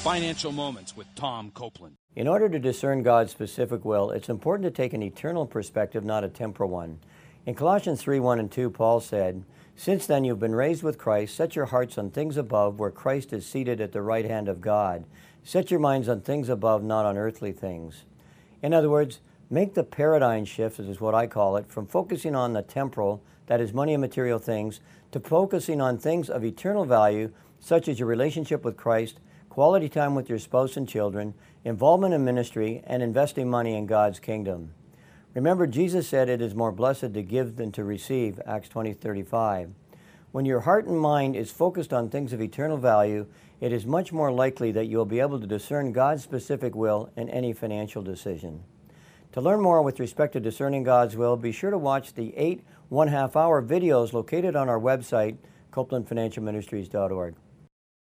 Financial 0.00 0.50
Moments 0.50 0.96
with 0.96 1.14
Tom 1.14 1.50
Copeland. 1.50 1.96
In 2.16 2.26
order 2.26 2.48
to 2.48 2.58
discern 2.58 3.02
God's 3.02 3.32
specific 3.32 3.84
will, 3.84 4.10
it's 4.12 4.30
important 4.30 4.64
to 4.64 4.70
take 4.70 4.94
an 4.94 5.02
eternal 5.02 5.44
perspective, 5.44 6.06
not 6.06 6.24
a 6.24 6.28
temporal 6.30 6.70
one. 6.70 7.00
In 7.44 7.54
Colossians 7.54 8.00
3 8.00 8.18
1 8.18 8.38
and 8.38 8.50
2, 8.50 8.70
Paul 8.70 9.00
said, 9.00 9.44
Since 9.76 10.06
then 10.06 10.24
you've 10.24 10.40
been 10.40 10.54
raised 10.54 10.82
with 10.82 10.96
Christ, 10.96 11.36
set 11.36 11.54
your 11.54 11.66
hearts 11.66 11.98
on 11.98 12.10
things 12.10 12.38
above, 12.38 12.78
where 12.78 12.90
Christ 12.90 13.34
is 13.34 13.44
seated 13.44 13.78
at 13.78 13.92
the 13.92 14.00
right 14.00 14.24
hand 14.24 14.48
of 14.48 14.62
God. 14.62 15.04
Set 15.44 15.70
your 15.70 15.80
minds 15.80 16.08
on 16.08 16.22
things 16.22 16.48
above, 16.48 16.82
not 16.82 17.04
on 17.04 17.18
earthly 17.18 17.52
things. 17.52 18.06
In 18.62 18.72
other 18.72 18.88
words, 18.88 19.20
make 19.50 19.74
the 19.74 19.84
paradigm 19.84 20.46
shift, 20.46 20.80
is 20.80 20.98
what 21.02 21.14
I 21.14 21.26
call 21.26 21.58
it, 21.58 21.70
from 21.70 21.86
focusing 21.86 22.34
on 22.34 22.54
the 22.54 22.62
temporal, 22.62 23.22
that 23.48 23.60
is 23.60 23.74
money 23.74 23.92
and 23.92 24.00
material 24.00 24.38
things, 24.38 24.80
to 25.12 25.20
focusing 25.20 25.82
on 25.82 25.98
things 25.98 26.30
of 26.30 26.42
eternal 26.42 26.86
value, 26.86 27.32
such 27.58 27.86
as 27.86 27.98
your 27.98 28.08
relationship 28.08 28.64
with 28.64 28.78
Christ, 28.78 29.20
quality 29.50 29.88
time 29.88 30.14
with 30.14 30.30
your 30.30 30.38
spouse 30.38 30.76
and 30.76 30.88
children, 30.88 31.34
involvement 31.64 32.14
in 32.14 32.24
ministry, 32.24 32.82
and 32.86 33.02
investing 33.02 33.50
money 33.50 33.74
in 33.74 33.84
God's 33.84 34.20
kingdom. 34.20 34.72
Remember, 35.34 35.66
Jesus 35.66 36.08
said 36.08 36.28
it 36.28 36.40
is 36.40 36.54
more 36.54 36.72
blessed 36.72 37.12
to 37.12 37.22
give 37.22 37.56
than 37.56 37.72
to 37.72 37.84
receive, 37.84 38.40
Acts 38.46 38.68
20 38.68 38.94
35. 38.94 39.72
When 40.30 40.44
your 40.44 40.60
heart 40.60 40.86
and 40.86 40.98
mind 40.98 41.34
is 41.34 41.50
focused 41.50 41.92
on 41.92 42.08
things 42.08 42.32
of 42.32 42.40
eternal 42.40 42.76
value, 42.76 43.26
it 43.60 43.72
is 43.72 43.84
much 43.84 44.12
more 44.12 44.30
likely 44.30 44.70
that 44.70 44.86
you 44.86 44.96
will 44.96 45.04
be 45.04 45.18
able 45.18 45.40
to 45.40 45.46
discern 45.46 45.92
God's 45.92 46.22
specific 46.22 46.76
will 46.76 47.10
in 47.16 47.28
any 47.28 47.52
financial 47.52 48.02
decision. 48.02 48.62
To 49.32 49.40
learn 49.40 49.60
more 49.60 49.82
with 49.82 49.98
respect 49.98 50.32
to 50.34 50.40
discerning 50.40 50.84
God's 50.84 51.16
will, 51.16 51.36
be 51.36 51.52
sure 51.52 51.70
to 51.70 51.78
watch 51.78 52.14
the 52.14 52.36
eight 52.36 52.62
one 52.88 53.08
half 53.08 53.34
hour 53.34 53.60
videos 53.60 54.12
located 54.12 54.54
on 54.54 54.68
our 54.68 54.78
website, 54.78 55.38
copelandfinancialministries.org. 55.72 57.34